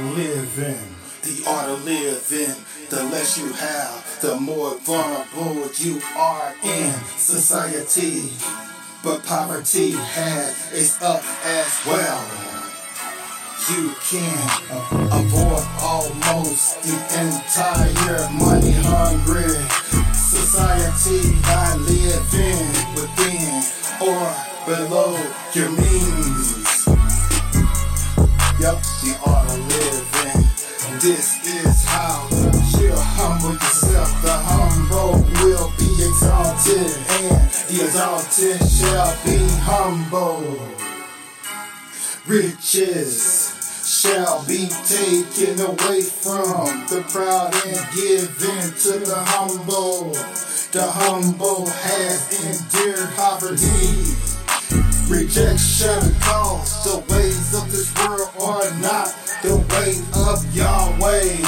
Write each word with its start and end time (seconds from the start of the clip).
living. 0.00 0.96
The 1.22 1.44
art 1.46 1.68
of 1.68 1.84
living, 1.84 2.56
the 2.88 3.04
less 3.04 3.38
you 3.38 3.52
have, 3.52 4.20
the 4.22 4.36
more 4.36 4.78
vulnerable 4.78 5.68
you 5.76 6.00
are 6.16 6.54
in 6.64 6.92
society. 7.16 8.30
But 9.04 9.24
poverty 9.24 9.92
has 9.92 10.72
its 10.72 11.02
up 11.02 11.22
as 11.44 11.80
well. 11.86 12.24
You 13.70 13.94
can 14.08 14.38
avoid 15.12 15.66
almost 15.80 16.82
the 16.82 16.96
entire 17.20 18.28
money 18.32 18.72
hungry 18.72 19.54
society 20.12 21.36
by 21.42 21.76
living 21.76 22.66
within 22.94 23.62
or 24.00 24.34
below 24.66 25.16
your 25.54 25.70
means. 25.70 26.59
This 31.00 31.40
is 31.46 31.84
how 31.86 32.28
you 32.78 32.92
humble 32.94 33.54
yourself. 33.54 34.20
The 34.20 34.36
humble 34.36 35.24
will 35.40 35.72
be 35.78 35.88
exalted, 35.96 36.92
and 37.24 37.48
the 37.72 37.84
exalted 37.88 38.60
shall 38.68 39.16
be 39.24 39.40
humble. 39.64 40.60
Riches 42.26 43.56
shall 43.88 44.44
be 44.44 44.68
taken 44.84 45.58
away 45.64 46.02
from 46.02 46.68
the 46.92 47.02
proud 47.08 47.54
and 47.64 47.80
given 47.96 48.68
to 48.84 48.98
the 49.00 49.24
humble. 49.24 50.12
The 50.72 50.84
humble 50.84 51.64
has 51.66 52.28
endured 52.44 53.08
poverty. 53.16 54.20
Rejection 55.08 56.14
cause 56.20 56.84
the 56.84 57.02
ways 57.08 57.54
of 57.54 57.72
this 57.72 57.88
world 58.04 58.28
are 58.38 58.70
not 58.80 59.19
the 59.42 59.56
way 59.56 59.96
of 60.28 60.38
Yahweh. 60.54 61.40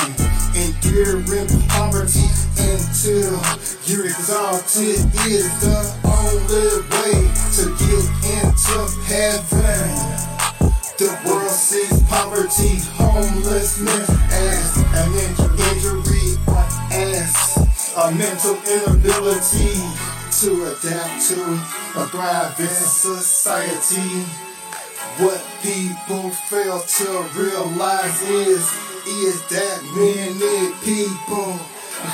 Enduring 0.55 1.48
poverty 1.69 2.29
until 2.59 3.41
you're 3.85 4.07
exalted 4.07 5.01
is 5.27 5.48
the 5.61 5.81
only 6.05 6.85
way 6.93 7.19
to 7.57 7.65
get 7.81 8.05
into 8.37 8.79
heaven. 9.09 10.33
The 10.98 11.11
world 11.27 11.51
sees 11.51 12.03
poverty, 12.09 12.81
homelessness 12.97 14.09
as 14.31 14.77
an 14.95 15.13
injury 15.73 16.37
as 16.93 17.93
a 17.97 18.13
mental 18.13 18.57
inability 18.69 19.81
to 20.41 20.73
adapt 20.73 21.29
to 21.29 21.43
a 21.97 22.07
thriving 22.09 22.67
society. 22.69 24.52
What 25.18 25.44
people 25.62 26.30
fail 26.30 26.80
to 26.80 27.28
realize 27.36 28.22
is 28.22 28.64
is 29.06 29.46
that 29.48 29.82
many 29.94 30.72
people 30.80 31.52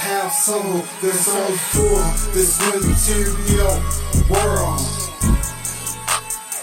have 0.03 0.33
so 0.33 0.59
they're 1.01 1.13
so 1.13 1.47
for 1.71 2.03
this 2.35 2.59
material 2.59 3.79
world. 4.29 4.83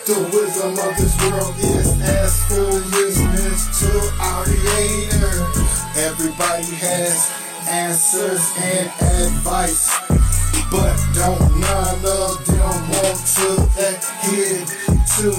The 0.06 0.20
wisdom 0.36 0.76
of 0.76 0.98
this 0.98 1.16
world 1.24 1.56
is 1.58 2.02
as 2.02 2.44
foolishness 2.50 3.80
to 3.80 3.92
our 4.20 4.44
creator. 4.44 5.40
Everybody 5.96 6.68
has 6.84 7.32
answers 7.70 8.44
and 8.60 8.88
advice, 9.24 9.90
but 10.70 11.00
don't 11.16 11.60
none 11.62 12.06
of 12.06 12.46
them 12.46 12.90
want 12.92 13.20
to 13.40 13.70
adhere 13.80 14.85
to 15.16 15.32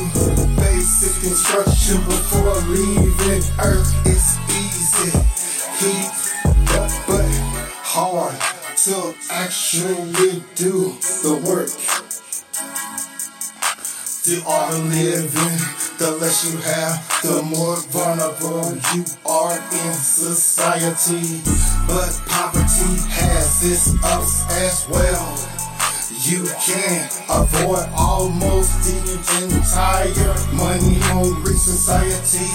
basic 0.57 1.29
instruction 1.29 1.99
before 2.07 2.55
leaving 2.73 3.42
Earth. 3.61 3.92
It's 4.07 4.39
easy, 4.48 5.13
heat, 5.77 6.09
but, 6.64 6.89
but 7.07 7.29
hard 7.85 8.35
to 8.85 9.15
actually 9.31 10.42
do 10.55 10.97
the 11.20 11.42
work. 11.45 11.69
The 14.25 14.42
art 14.48 14.73
of 14.73 14.89
living, 14.89 15.59
the 15.98 16.17
less 16.23 16.51
you 16.51 16.57
have, 16.61 16.97
the 17.23 17.42
more 17.42 17.77
vulnerable 17.92 18.73
you 18.95 19.05
are 19.27 19.59
in 19.59 19.92
society. 19.92 21.42
But 21.86 22.19
poverty 22.27 22.97
has 23.11 23.63
its 23.63 24.03
ups 24.03 24.51
as 24.53 24.89
well. 24.89 25.55
You 26.29 26.45
can 26.59 27.09
avoid 27.31 27.89
almost 27.97 28.83
the 28.83 29.45
entire 29.45 30.35
money 30.57 30.98
hungry 31.07 31.55
society 31.55 32.51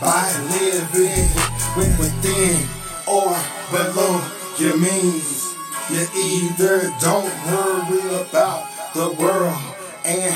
by 0.00 0.26
living 0.50 1.30
within 1.76 2.66
or 3.06 3.38
below 3.70 4.20
your 4.58 4.76
means. 4.78 5.54
You 5.90 6.08
either 6.16 6.92
don't 6.98 7.30
worry 7.46 8.16
about 8.16 8.66
the 8.94 9.12
world 9.12 9.62
and 10.04 10.34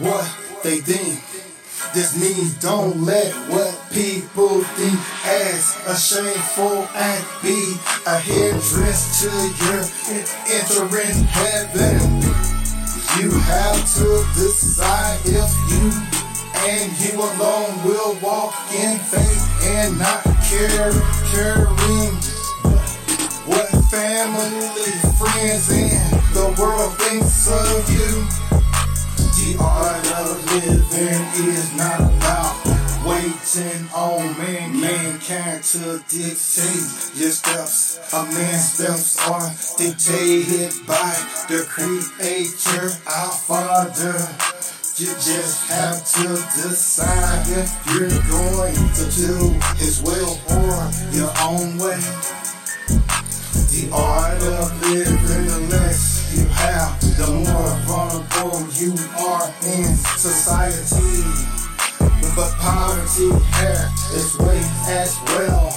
what 0.00 0.26
they 0.62 0.78
think. 0.80 1.23
This 1.94 2.20
means 2.20 2.54
don't 2.54 3.02
let 3.02 3.32
what 3.48 3.70
people 3.92 4.64
think 4.74 4.98
as 5.30 5.78
a 5.86 5.94
shameful 5.94 6.88
act 6.92 7.24
be 7.40 7.76
a 8.04 8.18
hindrance 8.18 9.22
to 9.22 9.30
your 9.62 9.78
entering 10.50 11.22
heaven. 11.30 12.02
You 13.14 13.30
have 13.30 13.78
to 13.94 14.26
decide 14.34 15.20
if 15.22 15.54
you 15.70 15.86
and 16.66 16.90
you 16.98 17.14
alone 17.14 17.84
will 17.84 18.18
walk 18.20 18.56
in 18.74 18.98
faith 18.98 19.62
and 19.62 19.96
not 19.96 20.24
care, 20.50 20.90
caring 21.30 22.10
what 23.46 23.70
family, 23.86 24.90
friends, 25.14 25.70
and 25.70 26.12
the 26.34 26.56
world 26.58 26.92
thinks 26.98 27.48
of 27.48 27.88
you. 27.88 28.43
Living 31.04 31.52
is 31.52 31.76
not 31.76 32.00
about 32.00 32.56
waiting 33.04 33.88
on 33.92 34.38
man, 34.38 34.80
mankind 34.80 35.62
to 35.62 36.00
dictate 36.08 37.12
your 37.12 37.28
steps. 37.28 38.00
A 38.14 38.24
man's 38.32 38.72
steps 38.72 39.20
are 39.28 39.52
dictated 39.76 40.72
by 40.86 41.12
the 41.48 41.66
Creator, 41.68 42.88
our 43.04 43.32
Father. 43.32 44.16
You 44.96 45.12
just 45.20 45.68
have 45.68 46.00
to 46.16 46.28
decide 46.56 47.48
if 47.52 47.68
you're 47.92 48.08
going 48.32 48.74
to 48.96 49.04
do 49.12 49.52
His 49.76 50.00
will 50.00 50.40
or 50.56 50.88
your 51.12 51.32
own 51.44 51.76
way. 51.76 52.00
The 53.74 53.90
art 53.92 54.40
of 54.40 54.80
living, 54.88 55.48
the 55.48 55.66
less 55.68 56.32
you 56.34 56.46
have, 56.46 56.98
the 57.18 57.28
more 57.30 57.76
vulnerable 57.84 58.64
you 58.72 58.94
are 59.18 59.23
in 59.62 59.84
society. 60.16 61.22
But 62.34 62.50
poverty 62.58 63.30
has 63.54 63.92
its 64.12 64.38
way 64.38 64.58
as 64.90 65.16
well. 65.30 65.70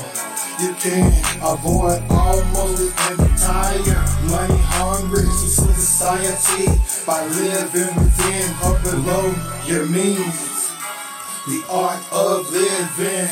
You 0.59 0.73
can 0.81 1.13
avoid 1.43 2.01
almost 2.09 2.81
entire 3.11 4.03
money 4.25 4.59
hungry 4.73 5.29
society 5.29 6.65
by 7.05 7.25
living 7.27 7.93
within 7.95 8.49
or 8.65 8.79
below 8.81 9.33
your 9.65 9.85
means. 9.85 10.71
The 11.45 11.63
art 11.69 12.01
of 12.11 12.49
living. 12.51 13.29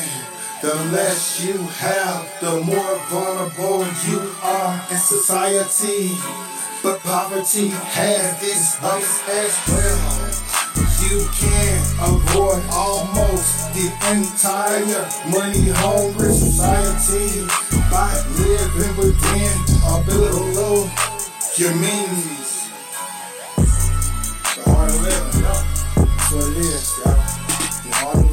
The 0.62 0.74
less 0.90 1.44
you 1.44 1.52
have, 1.52 2.32
the 2.40 2.60
more 2.62 2.96
vulnerable 3.10 3.86
you 4.08 4.34
are 4.42 4.82
in 4.90 4.96
society. 4.96 6.16
But 6.86 7.00
poverty 7.00 7.66
has 7.66 8.40
its 8.44 8.76
vice 8.78 9.28
as 9.28 9.58
well. 9.66 9.98
You 11.02 11.26
can 11.34 11.82
avoid 11.98 12.62
almost 12.70 13.74
the 13.74 13.90
entire 14.14 15.02
money 15.28 15.66
hungry 15.82 16.32
society 16.32 17.42
by 17.90 18.14
living 18.38 18.96
within 18.98 19.58
or 19.82 20.04
below 20.04 20.88
your 21.56 21.74
means. 21.74 22.70
Of 24.64 25.02
living, 25.02 25.42
That's 25.42 26.32
what 26.32 26.52
it 26.52 26.56
is, 26.56 27.00
y'all. 27.04 28.25